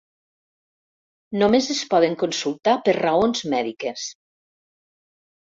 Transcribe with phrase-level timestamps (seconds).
[1.41, 4.09] Només es poden consultar per raons mèdiques.